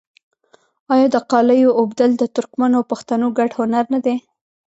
[0.93, 4.15] آیا د قالیو اوبدل د ترکمنو او پښتنو ګډ هنر نه دی؟